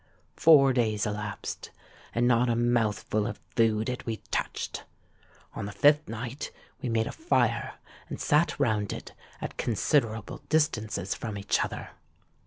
Four 0.35 0.73
days 0.73 1.05
elapsed—and 1.05 2.27
not 2.27 2.49
a 2.49 2.55
mouthful 2.55 3.27
of 3.27 3.39
food 3.55 3.87
had 3.87 4.01
we 4.07 4.17
touched. 4.31 4.83
On 5.53 5.67
the 5.67 5.71
fifth 5.71 6.09
night 6.09 6.49
we 6.81 6.89
made 6.89 7.05
a 7.05 7.11
fire, 7.11 7.75
and 8.09 8.19
sate 8.19 8.59
round 8.59 8.93
it 8.93 9.13
at 9.41 9.57
considerable 9.57 10.41
distances 10.49 11.13
from 11.13 11.37
each 11.37 11.63
other. 11.63 11.91